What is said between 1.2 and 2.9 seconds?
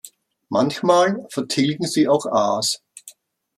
vertilgen sie auch Aas.